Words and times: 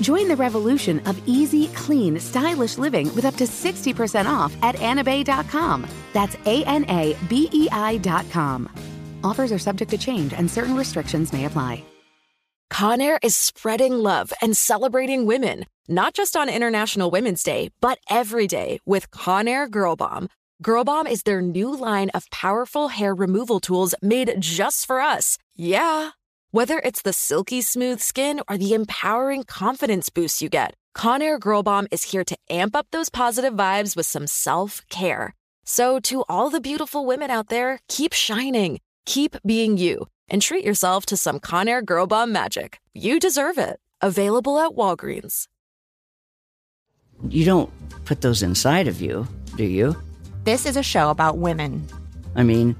Join 0.00 0.28
the 0.28 0.36
revolution 0.36 1.00
of 1.06 1.20
easy, 1.28 1.68
clean, 1.68 2.18
stylish 2.18 2.78
living 2.78 3.14
with 3.14 3.24
up 3.24 3.36
to 3.36 3.44
60% 3.44 4.26
off 4.26 4.56
at 4.62 4.76
anabei.com. 4.76 5.86
That's 6.12 6.36
A 6.46 6.64
N 6.64 6.84
A 6.88 7.16
B 7.28 7.48
E 7.52 7.68
I.com. 7.70 8.68
Offers 9.22 9.52
are 9.52 9.58
subject 9.58 9.90
to 9.90 9.98
change 9.98 10.32
and 10.32 10.50
certain 10.50 10.74
restrictions 10.74 11.32
may 11.32 11.44
apply. 11.44 11.84
Conair 12.72 13.18
is 13.22 13.34
spreading 13.34 13.92
love 13.94 14.32
and 14.40 14.56
celebrating 14.56 15.26
women, 15.26 15.66
not 15.88 16.14
just 16.14 16.36
on 16.36 16.48
International 16.48 17.10
Women's 17.10 17.42
Day, 17.42 17.70
but 17.80 17.98
every 18.08 18.46
day 18.46 18.78
with 18.86 19.10
Conair 19.10 19.68
Girl 19.68 19.96
Bomb. 19.96 20.28
Girl 20.62 20.84
Bomb 20.84 21.06
is 21.06 21.24
their 21.24 21.42
new 21.42 21.76
line 21.76 22.10
of 22.10 22.30
powerful 22.30 22.88
hair 22.88 23.14
removal 23.14 23.60
tools 23.60 23.94
made 24.00 24.32
just 24.38 24.86
for 24.86 25.00
us. 25.00 25.36
Yeah. 25.56 26.10
Whether 26.52 26.80
it's 26.80 27.02
the 27.02 27.12
silky 27.12 27.60
smooth 27.60 28.00
skin 28.00 28.40
or 28.48 28.58
the 28.58 28.74
empowering 28.74 29.44
confidence 29.44 30.08
boost 30.08 30.42
you 30.42 30.48
get, 30.48 30.74
Conair 30.96 31.38
Girl 31.38 31.62
Bomb 31.62 31.86
is 31.92 32.02
here 32.02 32.24
to 32.24 32.36
amp 32.50 32.74
up 32.74 32.88
those 32.90 33.08
positive 33.08 33.54
vibes 33.54 33.94
with 33.94 34.06
some 34.06 34.26
self 34.26 34.82
care. 34.90 35.36
So, 35.64 36.00
to 36.00 36.24
all 36.28 36.50
the 36.50 36.60
beautiful 36.60 37.06
women 37.06 37.30
out 37.30 37.50
there, 37.50 37.78
keep 37.86 38.12
shining, 38.12 38.80
keep 39.06 39.36
being 39.46 39.78
you 39.78 40.08
and 40.28 40.42
treat 40.42 40.64
yourself 40.64 41.06
to 41.06 41.16
some 41.16 41.38
Conair 41.38 41.84
Girl 41.84 42.08
Bomb 42.08 42.32
magic. 42.32 42.80
You 42.94 43.20
deserve 43.20 43.56
it. 43.56 43.78
Available 44.00 44.58
at 44.58 44.72
Walgreens. 44.72 45.46
You 47.28 47.44
don't 47.44 47.70
put 48.06 48.22
those 48.22 48.42
inside 48.42 48.88
of 48.88 49.00
you, 49.00 49.28
do 49.54 49.62
you? 49.62 49.94
This 50.42 50.66
is 50.66 50.76
a 50.76 50.82
show 50.82 51.10
about 51.10 51.38
women. 51.38 51.86
I 52.34 52.42
mean, 52.42 52.74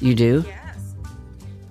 you 0.00 0.14
do? 0.14 0.42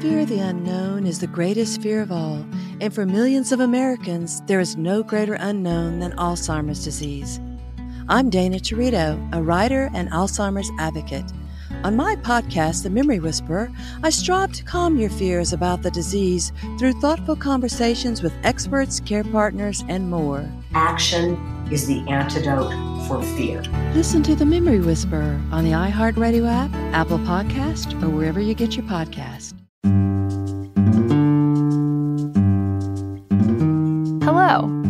Fear 0.00 0.20
of 0.20 0.28
the 0.28 0.38
unknown 0.38 1.08
is 1.08 1.18
the 1.18 1.26
greatest 1.26 1.82
fear 1.82 2.00
of 2.00 2.12
all, 2.12 2.46
and 2.80 2.94
for 2.94 3.04
millions 3.04 3.50
of 3.50 3.58
Americans, 3.58 4.40
there 4.42 4.60
is 4.60 4.76
no 4.76 5.02
greater 5.02 5.34
unknown 5.34 5.98
than 5.98 6.12
Alzheimer's 6.12 6.84
disease. 6.84 7.40
I'm 8.08 8.30
Dana 8.30 8.58
Territo, 8.58 9.18
a 9.34 9.42
writer 9.42 9.90
and 9.94 10.08
Alzheimer's 10.10 10.70
advocate. 10.78 11.24
On 11.82 11.96
my 11.96 12.14
podcast, 12.14 12.84
The 12.84 12.90
Memory 12.90 13.18
Whisperer, 13.18 13.72
I 14.04 14.10
strive 14.10 14.52
to 14.52 14.62
calm 14.62 15.00
your 15.00 15.10
fears 15.10 15.52
about 15.52 15.82
the 15.82 15.90
disease 15.90 16.52
through 16.78 17.00
thoughtful 17.00 17.34
conversations 17.34 18.22
with 18.22 18.32
experts, 18.44 19.00
care 19.00 19.24
partners, 19.24 19.82
and 19.88 20.08
more. 20.08 20.48
Action 20.74 21.34
is 21.72 21.88
the 21.88 22.08
antidote 22.08 22.72
for 23.08 23.20
fear. 23.36 23.62
Listen 23.94 24.22
to 24.22 24.36
The 24.36 24.46
Memory 24.46 24.78
Whisperer 24.78 25.40
on 25.50 25.64
the 25.64 25.72
iHeartRadio 25.72 26.48
app, 26.48 26.72
Apple 26.94 27.18
Podcast, 27.18 28.00
or 28.00 28.10
wherever 28.10 28.40
you 28.40 28.54
get 28.54 28.76
your 28.76 28.86
podcast. 28.86 29.57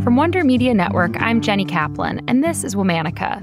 From 0.02 0.16
Wonder 0.16 0.44
Media 0.44 0.74
Network, 0.74 1.20
I'm 1.20 1.40
Jenny 1.40 1.64
Kaplan, 1.64 2.22
and 2.28 2.42
this 2.42 2.62
is 2.62 2.74
Womanica. 2.74 3.40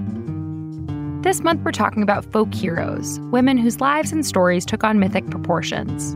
This 1.21 1.41
month, 1.41 1.61
we're 1.63 1.71
talking 1.71 2.01
about 2.01 2.23
folk 2.25 2.53
heroes, 2.53 3.19
women 3.31 3.57
whose 3.57 3.81
lives 3.81 4.11
and 4.11 4.25
stories 4.25 4.65
took 4.65 4.83
on 4.83 4.99
mythic 4.99 5.29
proportions. 5.29 6.15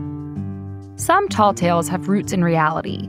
Some 0.96 1.28
tall 1.28 1.52
tales 1.52 1.88
have 1.88 2.08
roots 2.08 2.32
in 2.32 2.44
reality, 2.44 3.04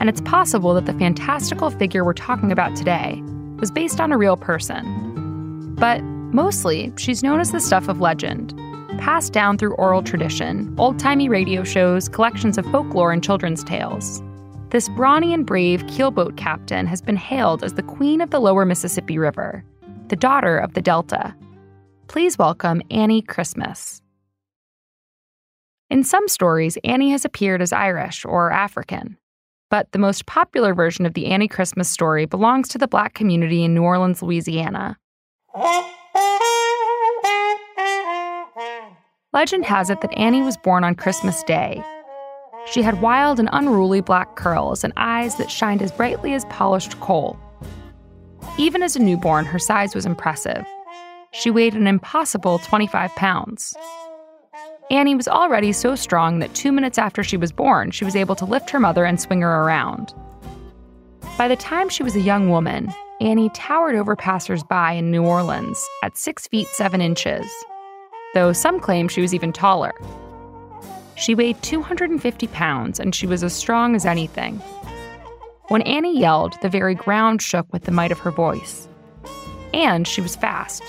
and 0.00 0.08
it's 0.08 0.20
possible 0.20 0.74
that 0.74 0.86
the 0.86 0.92
fantastical 0.92 1.70
figure 1.70 2.04
we're 2.04 2.12
talking 2.12 2.52
about 2.52 2.76
today 2.76 3.22
was 3.58 3.70
based 3.70 4.00
on 4.00 4.12
a 4.12 4.18
real 4.18 4.36
person. 4.36 5.74
But 5.76 6.02
mostly, 6.02 6.92
she's 6.96 7.22
known 7.22 7.40
as 7.40 7.52
the 7.52 7.60
stuff 7.60 7.88
of 7.88 8.00
legend, 8.00 8.52
passed 8.98 9.32
down 9.32 9.56
through 9.56 9.74
oral 9.74 10.02
tradition, 10.02 10.74
old 10.78 10.98
timey 10.98 11.28
radio 11.28 11.64
shows, 11.64 12.08
collections 12.08 12.58
of 12.58 12.66
folklore, 12.66 13.12
and 13.12 13.22
children's 13.24 13.62
tales. 13.62 14.22
This 14.74 14.88
brawny 14.88 15.32
and 15.32 15.46
brave 15.46 15.86
keelboat 15.86 16.36
captain 16.36 16.84
has 16.88 17.00
been 17.00 17.14
hailed 17.14 17.62
as 17.62 17.74
the 17.74 17.82
queen 17.84 18.20
of 18.20 18.30
the 18.30 18.40
lower 18.40 18.64
Mississippi 18.64 19.18
River 19.18 19.64
the 20.08 20.16
daughter 20.16 20.58
of 20.58 20.74
the 20.74 20.82
Delta. 20.82 21.32
Please 22.08 22.36
welcome 22.36 22.82
Annie 22.90 23.22
Christmas. 23.22 24.02
In 25.90 26.02
some 26.02 26.26
stories, 26.26 26.76
Annie 26.82 27.12
has 27.12 27.24
appeared 27.24 27.62
as 27.62 27.72
Irish 27.72 28.24
or 28.24 28.50
African, 28.50 29.16
but 29.70 29.92
the 29.92 30.00
most 30.00 30.26
popular 30.26 30.74
version 30.74 31.06
of 31.06 31.14
the 31.14 31.26
Annie 31.26 31.46
Christmas 31.46 31.88
story 31.88 32.26
belongs 32.26 32.66
to 32.70 32.78
the 32.78 32.88
black 32.88 33.14
community 33.14 33.62
in 33.62 33.74
New 33.74 33.84
Orleans, 33.84 34.22
Louisiana. 34.22 34.98
Legend 39.32 39.66
has 39.66 39.88
it 39.88 40.00
that 40.00 40.18
Annie 40.18 40.42
was 40.42 40.56
born 40.56 40.82
on 40.82 40.96
Christmas 40.96 41.44
Day. 41.44 41.80
She 42.66 42.82
had 42.82 43.02
wild 43.02 43.38
and 43.38 43.48
unruly 43.52 44.00
black 44.00 44.36
curls 44.36 44.84
and 44.84 44.92
eyes 44.96 45.36
that 45.36 45.50
shined 45.50 45.82
as 45.82 45.92
brightly 45.92 46.34
as 46.34 46.44
polished 46.46 46.98
coal. 47.00 47.38
Even 48.58 48.82
as 48.82 48.96
a 48.96 49.02
newborn, 49.02 49.44
her 49.44 49.58
size 49.58 49.94
was 49.94 50.06
impressive. 50.06 50.64
She 51.32 51.50
weighed 51.50 51.74
an 51.74 51.86
impossible 51.86 52.58
25 52.60 53.14
pounds. 53.16 53.74
Annie 54.90 55.14
was 55.14 55.28
already 55.28 55.72
so 55.72 55.94
strong 55.94 56.38
that 56.38 56.54
two 56.54 56.70
minutes 56.70 56.98
after 56.98 57.22
she 57.22 57.36
was 57.36 57.52
born, 57.52 57.90
she 57.90 58.04
was 58.04 58.16
able 58.16 58.36
to 58.36 58.44
lift 58.44 58.70
her 58.70 58.80
mother 58.80 59.04
and 59.04 59.20
swing 59.20 59.40
her 59.40 59.62
around. 59.62 60.14
By 61.36 61.48
the 61.48 61.56
time 61.56 61.88
she 61.88 62.02
was 62.02 62.14
a 62.14 62.20
young 62.20 62.48
woman, 62.50 62.92
Annie 63.20 63.50
towered 63.50 63.94
over 63.94 64.14
passersby 64.14 64.96
in 64.96 65.10
New 65.10 65.24
Orleans 65.24 65.82
at 66.02 66.16
6 66.16 66.46
feet 66.48 66.68
7 66.68 67.00
inches, 67.00 67.46
though 68.34 68.52
some 68.52 68.78
claim 68.78 69.08
she 69.08 69.20
was 69.20 69.34
even 69.34 69.52
taller. 69.52 69.92
She 71.16 71.34
weighed 71.34 71.62
250 71.62 72.46
pounds 72.48 72.98
and 73.00 73.14
she 73.14 73.26
was 73.26 73.42
as 73.42 73.52
strong 73.52 73.94
as 73.94 74.04
anything. 74.04 74.56
When 75.68 75.82
Annie 75.82 76.18
yelled, 76.18 76.60
the 76.60 76.68
very 76.68 76.94
ground 76.94 77.40
shook 77.40 77.72
with 77.72 77.84
the 77.84 77.92
might 77.92 78.12
of 78.12 78.18
her 78.18 78.30
voice. 78.30 78.88
And 79.72 80.06
she 80.06 80.20
was 80.20 80.36
fast. 80.36 80.82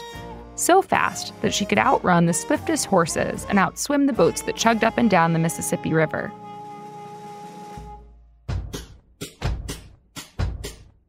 So 0.56 0.82
fast 0.82 1.34
that 1.42 1.54
she 1.54 1.66
could 1.66 1.78
outrun 1.78 2.26
the 2.26 2.34
swiftest 2.34 2.86
horses 2.86 3.46
and 3.50 3.60
outswim 3.60 4.08
the 4.08 4.14
boats 4.14 4.42
that 4.44 4.56
chugged 4.56 4.84
up 4.84 4.98
and 4.98 5.10
down 5.10 5.34
the 5.34 5.40
Mississippi 5.40 5.94
River. 5.94 6.32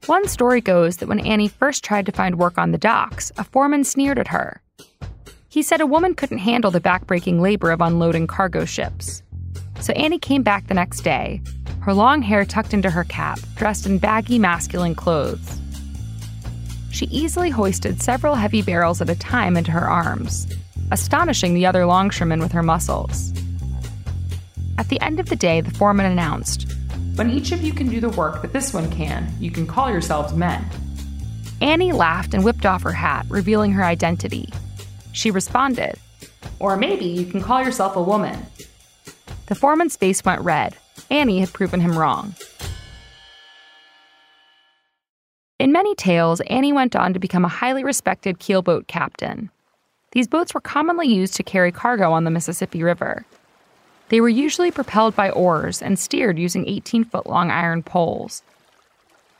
One 0.07 0.29
story 0.29 0.61
goes 0.61 0.99
that 0.99 1.09
when 1.09 1.19
Annie 1.27 1.49
first 1.49 1.83
tried 1.83 2.07
to 2.07 2.13
find 2.13 2.39
work 2.39 2.59
on 2.59 2.71
the 2.71 2.79
docks, 2.79 3.33
a 3.39 3.45
foreman 3.45 3.83
sneered 3.83 4.21
at 4.21 4.29
her. 4.29 4.63
He 5.57 5.63
said 5.63 5.81
a 5.81 5.87
woman 5.87 6.15
couldn't 6.15 6.37
handle 6.37 6.71
the 6.71 6.83
backbreaking 6.83 7.41
labor 7.41 7.71
of 7.71 7.81
unloading 7.81 8.27
cargo 8.27 8.67
ships. 8.67 9.23
So 9.81 9.95
Annie 9.95 10.19
came 10.19 10.43
back 10.43 10.67
the 10.67 10.75
next 10.75 11.01
day, 11.01 11.41
her 11.81 11.95
long 11.95 12.21
hair 12.21 12.45
tucked 12.45 12.75
into 12.75 12.91
her 12.91 13.05
cap, 13.05 13.39
dressed 13.55 13.87
in 13.87 13.97
baggy 13.97 14.39
masculine 14.39 14.95
clothes. 14.95 15.59
She 16.91 17.07
easily 17.07 17.49
hoisted 17.49 18.03
several 18.03 18.35
heavy 18.35 18.61
barrels 18.61 19.01
at 19.01 19.09
a 19.09 19.19
time 19.19 19.57
into 19.57 19.71
her 19.71 19.89
arms, 19.89 20.47
astonishing 20.91 21.55
the 21.55 21.65
other 21.65 21.87
longshoremen 21.87 22.41
with 22.41 22.53
her 22.53 22.63
muscles. 22.63 23.33
At 24.77 24.91
the 24.91 25.01
end 25.01 25.21
of 25.21 25.31
the 25.31 25.37
day, 25.37 25.63
the 25.63 25.71
foreman 25.71 26.05
announced, 26.05 26.71
When 27.15 27.31
each 27.31 27.53
of 27.53 27.63
you 27.63 27.73
can 27.73 27.89
do 27.89 27.99
the 27.99 28.11
work 28.11 28.43
that 28.43 28.53
this 28.53 28.75
one 28.75 28.91
can, 28.91 29.33
you 29.41 29.51
can 29.51 29.67
call 29.67 29.91
yourselves 29.91 30.35
men. 30.35 30.67
Annie 31.63 31.93
laughed 31.93 32.35
and 32.35 32.45
whipped 32.45 32.67
off 32.67 32.83
her 32.83 32.93
hat, 32.93 33.25
revealing 33.31 33.73
her 33.73 33.85
identity. 33.85 34.51
She 35.17 35.31
responded, 35.31 35.99
Or 36.59 36.77
maybe 36.77 37.07
you 37.07 37.25
can 37.25 37.41
call 37.41 37.65
yourself 37.65 37.97
a 37.97 38.03
woman. 38.03 38.39
The 39.47 39.55
foreman's 39.55 39.97
face 39.97 40.23
went 40.23 40.43
red. 40.43 40.77
Annie 41.11 41.41
had 41.41 41.55
proven 41.55 41.81
him 41.81 41.99
wrong. 41.99 42.35
In 45.59 45.73
many 45.73 45.95
tales, 45.95 46.43
Annie 46.43 46.75
went 46.75 46.95
on 46.95 47.15
to 47.15 47.19
become 47.19 47.47
a 47.47 47.49
highly 47.49 47.83
respected 47.83 48.39
keelboat 48.39 48.89
captain. 48.89 49.49
These 50.13 50.29
boats 50.29 50.53
were 50.53 50.61
commonly 50.61 51.09
used 51.09 51.35
to 51.37 51.43
carry 51.43 51.73
cargo 51.73 52.13
on 52.13 52.25
the 52.25 52.31
Mississippi 52.31 52.83
River. 52.83 53.25
They 54.11 54.21
were 54.21 54.29
usually 54.29 54.71
propelled 54.71 55.17
by 55.17 55.31
oars 55.31 55.81
and 55.81 55.99
steered 55.99 56.39
using 56.39 56.69
18 56.69 57.05
foot 57.05 57.27
long 57.27 57.51
iron 57.51 57.83
poles. 57.83 58.43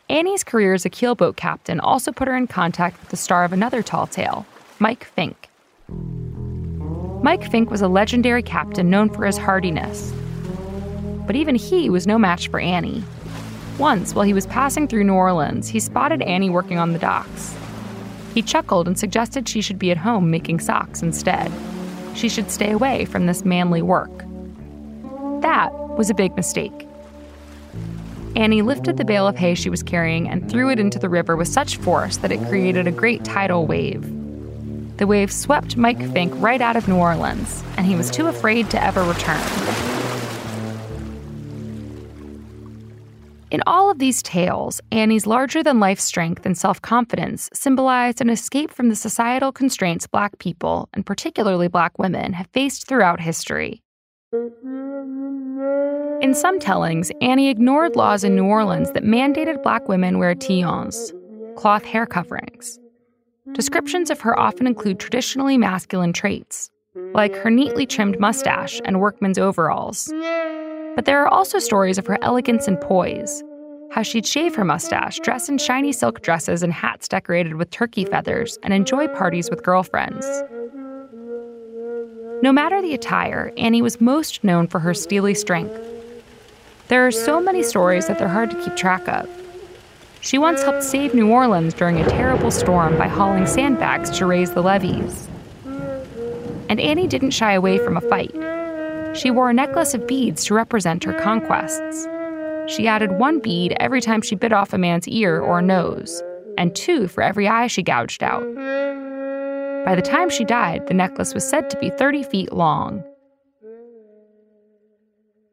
Annie's 0.09 0.43
career 0.43 0.73
as 0.73 0.87
a 0.87 0.91
keelboat 0.91 1.37
captain 1.37 1.81
also 1.81 2.13
put 2.13 2.29
her 2.29 2.37
in 2.37 2.47
contact 2.47 2.99
with 2.99 3.11
the 3.11 3.17
star 3.19 3.45
of 3.45 3.53
another 3.53 3.83
tall 3.83 4.07
tale, 4.07 4.47
Mike 4.79 5.05
Fink. 5.05 5.46
Mike 5.89 7.51
Fink 7.51 7.71
was 7.71 7.83
a 7.83 7.89
legendary 7.89 8.43
captain 8.43 8.91
known 8.91 9.11
for 9.11 9.27
his 9.27 9.37
hardiness. 9.37 10.13
But 11.27 11.37
even 11.37 11.55
he 11.55 11.91
was 11.91 12.07
no 12.07 12.19
match 12.19 12.49
for 12.49 12.61
Annie. 12.61 13.03
Once, 13.79 14.15
while 14.15 14.25
he 14.25 14.33
was 14.33 14.47
passing 14.47 14.89
through 14.89 15.05
New 15.05 15.15
Orleans, 15.15 15.69
he 15.69 15.81
spotted 15.81 16.23
Annie 16.23 16.51
working 16.51 16.79
on 16.79 16.93
the 16.93 16.99
docks. 16.99 17.55
He 18.33 18.43
chuckled 18.43 18.87
and 18.87 18.99
suggested 18.99 19.49
she 19.49 19.61
should 19.61 19.79
be 19.79 19.91
at 19.91 19.97
home 19.97 20.31
making 20.31 20.61
socks 20.61 21.03
instead. 21.03 21.53
She 22.15 22.29
should 22.29 22.51
stay 22.51 22.71
away 22.71 23.05
from 23.05 23.27
this 23.27 23.45
manly 23.45 23.83
work. 23.83 24.25
That 25.43 25.73
was 25.73 26.11
a 26.11 26.15
big 26.15 26.35
mistake. 26.37 26.87
Annie 28.35 28.63
lifted 28.63 28.99
the 28.99 29.05
bale 29.05 29.27
of 29.27 29.37
hay 29.37 29.55
she 29.55 29.71
was 29.71 29.83
carrying 29.83 30.29
and 30.29 30.51
threw 30.51 30.71
it 30.71 30.79
into 30.79 30.99
the 30.99 31.09
river 31.09 31.37
with 31.37 31.49
such 31.49 31.77
force 31.79 32.19
that 32.19 32.33
it 32.33 32.47
created 32.49 32.87
a 32.87 32.93
great 32.93 33.25
tidal 33.25 33.67
wave. 33.67 34.16
The 34.97 35.07
wave 35.07 35.31
swept 35.31 35.77
Mike 35.77 36.01
Fink 36.13 36.33
right 36.37 36.61
out 36.61 36.77
of 36.77 36.89
New 36.89 36.97
Orleans, 36.97 37.63
and 37.77 37.85
he 37.85 37.95
was 37.95 38.11
too 38.11 38.29
afraid 38.29 38.71
to 38.71 38.83
ever 38.83 39.05
return. 39.05 39.43
In 43.51 43.63
all 43.67 43.91
of 43.91 43.99
these 43.99 44.23
tales, 44.23 44.81
Annie's 44.91 45.27
larger 45.27 45.63
than 45.63 45.81
life 45.81 46.01
strength 46.01 46.47
and 46.47 46.57
self 46.59 46.81
confidence 46.81 47.49
symbolized 47.53 48.21
an 48.21 48.31
escape 48.31 48.73
from 48.73 48.89
the 48.89 48.97
societal 48.97 49.53
constraints 49.53 50.07
Black 50.07 50.39
people, 50.39 50.89
and 50.95 51.05
particularly 51.05 51.69
Black 51.69 51.99
women, 51.99 52.33
have 52.33 52.49
faced 52.53 52.89
throughout 52.89 53.21
history. 53.21 53.83
In 56.23 56.35
some 56.35 56.59
tellings, 56.59 57.13
Annie 57.21 57.51
ignored 57.51 57.97
laws 57.97 58.25
in 58.25 58.35
New 58.35 58.47
Orleans 58.47 58.91
that 58.93 59.05
mandated 59.05 59.63
Black 59.63 59.89
women 59.89 60.19
wear 60.19 60.35
tignons, 60.35 61.13
cloth 61.57 61.85
hair 61.85 62.07
coverings. 62.07 62.79
Descriptions 63.53 64.11
of 64.11 64.21
her 64.21 64.39
often 64.39 64.67
include 64.67 64.99
traditionally 64.99 65.57
masculine 65.57 66.13
traits, 66.13 66.71
like 67.15 67.35
her 67.37 67.51
neatly 67.51 67.87
trimmed 67.87 68.19
mustache 68.19 68.81
and 68.85 69.01
workman's 69.01 69.39
overalls. 69.39 70.13
But 70.95 71.05
there 71.05 71.23
are 71.23 71.29
also 71.29 71.59
stories 71.59 71.97
of 71.97 72.07
her 72.07 72.19
elegance 72.23 72.67
and 72.67 72.81
poise, 72.81 73.45
how 73.93 74.03
she'd 74.03 74.27
shave 74.27 74.55
her 74.57 74.65
mustache, 74.65 75.21
dress 75.21 75.49
in 75.49 75.59
shiny 75.59 75.93
silk 75.93 76.23
dresses 76.23 76.63
and 76.63 76.73
hats 76.73 77.07
decorated 77.07 77.55
with 77.55 77.71
turkey 77.71 78.05
feathers, 78.05 78.59
and 78.63 78.75
enjoy 78.75 79.07
parties 79.09 79.49
with 79.49 79.63
girlfriends. 79.63 80.27
No 82.43 82.53
matter 82.53 82.83
the 82.83 82.95
attire, 82.95 83.53
Annie 83.57 83.81
was 83.81 84.01
most 84.01 84.43
known 84.43 84.67
for 84.67 84.81
her 84.81 84.93
steely 84.93 85.35
strength. 85.35 85.79
There 86.89 87.07
are 87.07 87.13
so 87.13 87.41
many 87.41 87.63
stories 87.63 88.07
that 88.09 88.19
they're 88.19 88.29
hard 88.29 88.51
to 88.51 88.63
keep 88.63 88.77
track 88.77 89.09
of. 89.09 89.29
She 90.21 90.39
once 90.39 90.63
helped 90.63 90.83
save 90.83 91.15
New 91.15 91.31
Orleans 91.31 91.75
during 91.75 91.99
a 91.99 92.09
terrible 92.09 92.51
storm 92.51 92.99
by 92.99 93.09
hauling 93.09 93.47
sandbags 93.47 94.11
to 94.19 94.27
raise 94.27 94.53
the 94.53 94.63
levees. 94.63 95.29
And 96.69 96.81
Annie 96.81 97.07
didn't 97.07 97.31
shy 97.31 97.53
away 97.53 97.79
from 97.79 97.97
a 97.97 98.01
fight. 98.01 98.35
She 99.17 99.31
wore 99.31 99.51
a 99.51 99.55
necklace 99.55 99.95
of 99.95 100.07
beads 100.07 100.45
to 100.47 100.55
represent 100.55 101.05
her 101.05 101.13
conquests. 101.15 102.07
She 102.67 102.89
added 102.89 103.19
one 103.19 103.39
bead 103.39 103.77
every 103.79 104.01
time 104.01 104.21
she 104.23 104.35
bit 104.35 104.53
off 104.53 104.73
a 104.73 104.79
man's 104.79 105.07
ear 105.07 105.41
or 105.41 105.63
nose, 105.63 106.23
and 106.59 106.75
two 106.75 107.07
for 107.07 107.23
every 107.23 107.47
eye 107.47 107.69
she 107.69 107.83
gouged 107.83 108.23
out. 108.23 108.45
By 109.85 109.95
the 109.95 110.03
time 110.03 110.29
she 110.29 110.45
died, 110.45 110.89
the 110.89 110.95
necklace 110.95 111.33
was 111.33 111.49
said 111.49 111.71
to 111.71 111.79
be 111.79 111.91
30 111.91 112.25
feet 112.25 112.53
long. 112.53 113.05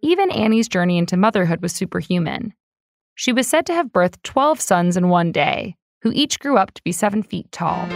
Even 0.02 0.32
Annie's 0.32 0.68
journey 0.68 0.98
into 0.98 1.16
motherhood 1.16 1.62
was 1.62 1.72
superhuman. 1.72 2.54
She 3.16 3.32
was 3.32 3.48
said 3.48 3.66
to 3.68 3.74
have 3.74 3.94
birthed 3.94 4.24
12 4.24 4.60
sons 4.60 4.98
in 4.98 5.10
one 5.10 5.32
day, 5.32 5.76
who 6.02 6.12
each 6.14 6.40
grew 6.40 6.58
up 6.58 6.74
to 6.74 6.84
be 6.84 6.92
seven 6.92 7.22
feet 7.22 7.52
tall. 7.52 7.88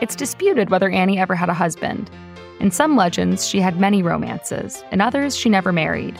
It's 0.00 0.16
disputed 0.16 0.70
whether 0.70 0.90
Annie 0.90 1.18
ever 1.18 1.36
had 1.36 1.48
a 1.48 1.54
husband. 1.54 2.10
In 2.58 2.72
some 2.72 2.96
legends, 2.96 3.46
she 3.46 3.60
had 3.60 3.78
many 3.78 4.02
romances, 4.02 4.82
in 4.90 5.00
others, 5.00 5.36
she 5.36 5.48
never 5.48 5.72
married. 5.72 6.18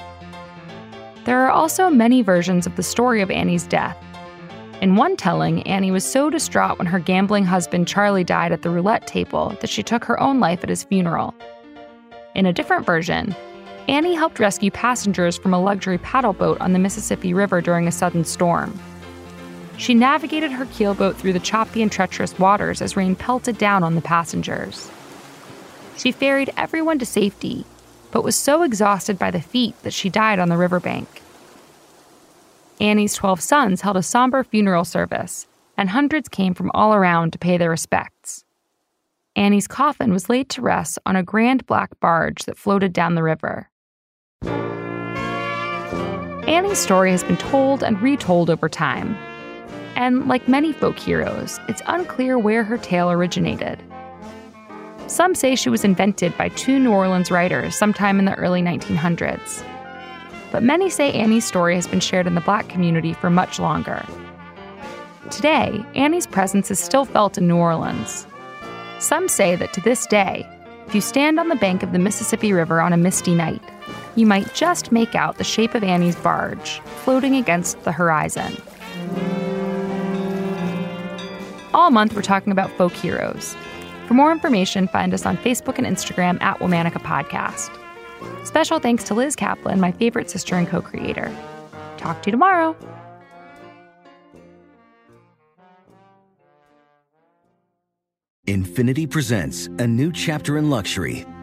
There 1.25 1.41
are 1.41 1.51
also 1.51 1.91
many 1.91 2.23
versions 2.23 2.67
of 2.67 2.77
the 2.77 2.83
story 2.83 3.23
of 3.23 3.31
Annie's 3.31 3.67
death. 3.67 3.97
In 4.81 4.95
one 4.95 5.17
telling, 5.17 5.63
Annie 5.65 5.91
was 5.91 6.05
so 6.05 6.31
distraught 6.31 6.79
when 6.79 6.87
her 6.87 7.01
gambling 7.01 7.45
husband 7.45 7.89
Charlie 7.89 8.23
died 8.23 8.53
at 8.53 8.63
the 8.63 8.71
roulette 8.71 9.09
table 9.09 9.57
that 9.61 9.69
she 9.69 9.83
took 9.83 10.05
her 10.05 10.21
own 10.21 10.39
life 10.39 10.63
at 10.63 10.71
his 10.71 10.85
funeral. 10.85 11.35
In 12.37 12.47
a 12.47 12.53
different 12.53 12.87
version, 12.87 13.35
Annie 13.89 14.15
helped 14.15 14.39
rescue 14.39 14.71
passengers 14.71 15.39
from 15.39 15.55
a 15.55 15.61
luxury 15.61 15.97
paddle 15.97 16.35
boat 16.35 16.61
on 16.61 16.75
the 16.75 16.79
Mississippi 16.79 17.33
River 17.33 17.63
during 17.63 17.89
a 17.89 17.93
sudden 17.93 18.23
storm. 18.23 18.79
She 19.79 19.95
navigated 19.95 20.53
her 20.53 20.67
keelboat 20.67 21.17
through 21.17 21.33
the 21.33 21.41
choppy 21.41 21.81
and 21.81 21.91
treacherous 21.91 22.39
waters 22.39 22.83
as 22.83 22.99
rain 22.99 23.17
pelted 23.17 23.57
down 23.57 23.83
on 23.83 23.95
the 23.95 24.03
passengers. 24.03 24.91
She 25.97 26.13
ferried 26.13 26.53
everyone 26.55 26.99
to 26.99 27.07
safety, 27.07 27.65
but 28.11 28.25
was 28.25 28.37
so 28.37 28.63
exhausted 28.63 29.19
by 29.19 29.31
the 29.31 29.41
feat 29.41 29.75
that 29.85 29.95
she 29.95 30.11
died 30.11 30.39
on 30.39 30.51
the 30.51 30.59
riverbank. 30.59 31.23
Annie's 32.81 33.15
12 33.15 33.41
sons 33.41 33.81
held 33.81 33.97
a 33.97 34.03
somber 34.03 34.45
funeral 34.45 34.85
service, 34.85 35.47
and 35.79 35.89
hundreds 35.89 36.29
came 36.29 36.53
from 36.53 36.71
all 36.75 36.93
around 36.93 37.33
to 37.33 37.39
pay 37.39 37.57
their 37.57 37.71
respects. 37.71 38.45
Annie's 39.35 39.67
coffin 39.67 40.13
was 40.13 40.29
laid 40.29 40.51
to 40.51 40.61
rest 40.61 40.99
on 41.07 41.17
a 41.17 41.23
grand 41.23 41.65
black 41.65 41.99
barge 42.01 42.45
that 42.45 42.59
floated 42.59 42.93
down 42.93 43.15
the 43.15 43.23
river. 43.23 43.71
Annie's 46.49 46.79
story 46.79 47.11
has 47.11 47.23
been 47.23 47.37
told 47.37 47.83
and 47.83 48.01
retold 48.01 48.49
over 48.49 48.71
time. 48.71 49.15
And 49.97 50.29
like 50.29 50.49
many 50.49 50.73
folk 50.73 50.99
heroes, 50.99 51.61
it's 51.69 51.83
unclear 51.87 52.39
where 52.39 52.65
her 52.65 52.79
tale 52.79 53.11
originated. 53.11 53.83
Some 55.09 55.35
say 55.35 55.57
she 55.57 55.69
was 55.69 55.85
invented 55.85 56.35
by 56.39 56.49
two 56.49 56.79
New 56.79 56.91
Orleans 56.91 57.31
writers 57.31 57.77
sometime 57.77 58.19
in 58.19 58.25
the 58.25 58.35
early 58.37 58.63
1900s. 58.63 59.63
But 60.51 60.63
many 60.63 60.89
say 60.89 61.13
Annie's 61.13 61.45
story 61.45 61.75
has 61.75 61.87
been 61.87 62.01
shared 62.01 62.27
in 62.27 62.35
the 62.35 62.41
black 62.41 62.71
community 62.71 63.13
for 63.13 63.29
much 63.29 63.59
longer. 63.59 64.03
Today, 65.31 65.85
Annie's 65.95 66.27
presence 66.27 66.71
is 66.71 66.79
still 66.79 67.05
felt 67.05 67.37
in 67.37 67.47
New 67.47 67.57
Orleans. 67.59 68.27
Some 69.01 69.29
say 69.29 69.55
that 69.55 69.75
to 69.75 69.83
this 69.83 70.07
day, 70.07 70.47
if 70.87 70.95
you 70.95 71.03
stand 71.03 71.39
on 71.39 71.49
the 71.49 71.57
bank 71.57 71.83
of 71.83 71.93
the 71.93 71.99
Mississippi 71.99 72.55
River 72.55 72.81
on 72.81 72.95
a 72.95 72.97
misty 72.97 73.35
night, 73.35 73.61
you 74.19 74.27
might 74.27 74.53
just 74.55 74.91
make 74.91 75.15
out 75.15 75.39
the 75.39 75.45
shape 75.45 75.75
of 75.75 75.85
Annie's 75.85 76.17
barge 76.17 76.81
floating 77.05 77.37
against 77.37 77.83
the 77.85 77.93
horizon. 77.93 78.57
All 81.73 81.91
month, 81.91 82.15
we're 82.15 82.23
talking 82.23 82.51
about 82.51 82.71
folk 82.73 82.93
heroes. 82.93 83.57
For 84.07 84.15
more 84.15 84.33
information, 84.33 84.89
find 84.89 85.15
us 85.15 85.27
on 85.27 85.37
Facebook 85.37 85.79
and 85.79 85.87
Instagram 85.87 86.41
at 86.43 86.59
Womanica 86.59 87.01
Podcast. 87.03 87.71
Special 88.45 88.79
thanks 88.79 89.05
to 89.05 89.15
Liz 89.15 89.37
Kaplan, 89.37 89.79
my 89.79 89.93
favorite 89.93 90.31
sister 90.31 90.57
and 90.57 90.67
co 90.67 90.81
creator. 90.81 91.31
Talk 91.99 92.23
to 92.23 92.29
you 92.29 92.33
tomorrow. 92.33 92.77
Infiniti 98.49 99.09
presents 99.09 99.67
a 99.79 99.87
new 99.87 100.11
chapter 100.11 100.57
in 100.57 100.71
luxury, 100.71 101.27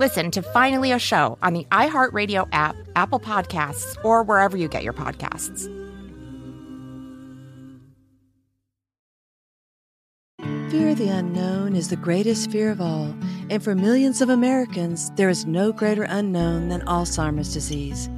Listen 0.00 0.30
to 0.30 0.40
Finally 0.40 0.92
a 0.92 0.98
Show 0.98 1.36
on 1.42 1.52
the 1.52 1.66
iHeartRadio 1.70 2.48
app, 2.52 2.74
Apple 2.96 3.20
Podcasts, 3.20 4.02
or 4.02 4.22
wherever 4.22 4.56
you 4.56 4.66
get 4.66 4.82
your 4.82 4.94
podcasts. 4.94 5.66
Fear 10.70 10.88
of 10.88 10.96
the 10.96 11.10
unknown 11.10 11.76
is 11.76 11.90
the 11.90 11.96
greatest 11.96 12.50
fear 12.50 12.70
of 12.70 12.80
all, 12.80 13.14
and 13.50 13.62
for 13.62 13.74
millions 13.74 14.22
of 14.22 14.30
Americans, 14.30 15.10
there 15.16 15.28
is 15.28 15.44
no 15.44 15.70
greater 15.70 16.04
unknown 16.04 16.70
than 16.70 16.80
Alzheimer's 16.86 17.52
disease. 17.52 18.08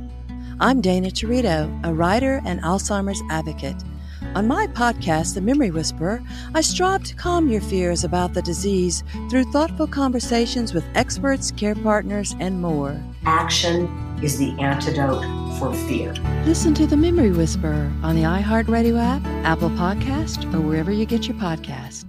I'm 0.61 0.83
Dana 0.83 1.09
Territo, 1.09 1.69
a 1.85 1.93
writer 1.93 2.41
and 2.47 2.61
Alzheimer's 2.61 3.25
advocate. 3.29 3.83
On 4.35 4.47
my 4.47 4.67
podcast, 4.69 5.35
The 5.35 5.41
Memory 5.41 5.71
Whisperer, 5.71 6.23
I 6.55 6.63
strive 6.63 7.05
to 7.05 7.15
calm 7.15 7.49
your 7.49 7.61
fears 7.61 8.03
about 8.05 8.33
the 8.35 8.43
disease 8.43 9.05
through 9.29 9.45
thoughtful 9.53 9.87
conversations 9.87 10.73
with 10.73 10.85
experts, 10.95 11.51
care 11.51 11.75
partners, 11.75 12.35
and 12.41 12.63
more. 12.63 12.99
Action 13.27 13.87
is 14.23 14.39
the 14.39 14.51
antidote 14.61 15.23
for 15.59 15.75
fear. 15.87 16.15
Listen 16.47 16.73
to 16.75 16.87
The 16.87 16.97
Memory 16.97 17.33
Whisperer 17.33 17.93
on 18.03 18.17
the 18.17 18.23
iHeartRadio 18.23 18.99
app, 18.99 19.25
Apple 19.45 19.71
Podcast, 19.71 20.53
or 20.55 20.61
wherever 20.61 20.91
you 20.91 21.05
get 21.05 21.29
your 21.29 21.37
podcast. 21.37 22.05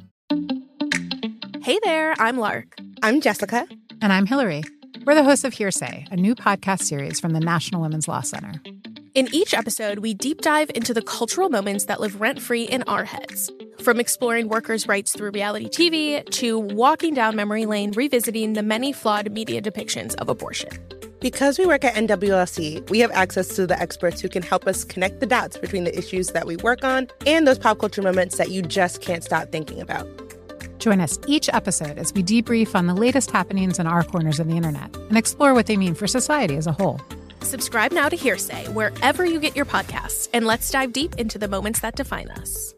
Hey 1.64 1.80
there, 1.84 2.14
I'm 2.20 2.38
Lark. 2.38 2.78
I'm 3.02 3.22
Jessica. 3.22 3.68
And 4.02 4.12
I'm 4.12 4.26
Hillary. 4.26 4.64
We're 5.06 5.16
the 5.16 5.24
hosts 5.24 5.44
of 5.44 5.54
Hearsay, 5.54 6.08
a 6.12 6.16
new 6.16 6.36
podcast 6.36 6.84
series 6.84 7.20
from 7.20 7.32
the 7.32 7.40
National 7.40 7.82
Women's 7.82 8.08
Law 8.08 8.22
Center. 8.22 8.54
In 9.16 9.30
each 9.32 9.54
episode, 9.54 10.00
we 10.00 10.16
deep 10.16 10.42
dive 10.42 10.72
into 10.74 10.92
the 10.92 11.02
cultural 11.04 11.48
moments 11.48 11.86
that 11.86 12.02
live 12.02 12.20
rent 12.20 12.42
free 12.42 12.64
in 12.64 12.82
our 12.84 13.04
heads. 13.04 13.52
From 13.80 14.00
exploring 14.00 14.50
workers' 14.50 14.88
rights 14.88 15.16
through 15.16 15.30
reality 15.30 15.70
TV 15.70 16.28
to 16.32 16.58
walking 16.58 17.14
down 17.14 17.36
memory 17.36 17.68
lane 17.68 17.92
revisiting 17.92 18.54
the 18.54 18.64
many 18.64 18.92
flawed 18.92 19.32
media 19.32 19.62
depictions 19.62 20.16
of 20.16 20.30
abortion. 20.30 20.72
Because 21.20 21.60
we 21.60 21.68
work 21.68 21.84
at 21.84 21.94
NWLC, 21.94 22.90
we 22.90 22.98
have 23.02 23.12
access 23.12 23.56
to 23.56 23.68
the 23.68 23.80
experts 23.80 24.20
who 24.20 24.30
can 24.30 24.42
help 24.42 24.66
us 24.66 24.84
connect 24.84 25.20
the 25.20 25.28
dots 25.28 25.60
between 25.60 25.84
the 25.84 25.96
issues 25.96 26.30
that 26.30 26.48
we 26.48 26.56
work 26.58 26.84
on 26.84 27.08
and 27.28 27.46
those 27.46 27.60
pop 27.60 27.78
culture 27.78 28.02
moments 28.02 28.38
that 28.38 28.50
you 28.50 28.64
just 28.64 29.02
can't 29.02 29.24
stop 29.24 29.52
thinking 29.52 29.80
about. 29.80 30.08
Join 30.80 31.00
us 31.00 31.20
each 31.28 31.50
episode 31.54 32.00
as 32.00 32.12
we 32.16 32.24
debrief 32.24 32.74
on 32.74 32.88
the 32.88 32.96
latest 32.96 33.30
happenings 33.30 33.78
in 33.78 33.86
our 33.86 34.04
corners 34.04 34.40
of 34.40 34.48
the 34.48 34.58
internet 34.58 34.98
and 34.98 35.18
explore 35.18 35.54
what 35.54 35.68
they 35.68 35.78
mean 35.78 35.94
for 35.94 36.08
society 36.08 36.58
as 36.58 36.66
a 36.66 36.72
whole. 36.72 37.00
Subscribe 37.44 37.92
now 37.92 38.10
to 38.10 38.16
Hearsay 38.16 38.68
wherever 38.70 39.26
you 39.26 39.40
get 39.40 39.56
your 39.56 39.66
podcasts, 39.66 40.30
and 40.34 40.46
let's 40.46 40.72
dive 40.72 40.94
deep 40.94 41.16
into 41.16 41.38
the 41.38 41.48
moments 41.48 41.80
that 41.82 41.96
define 41.96 42.30
us. 42.32 42.74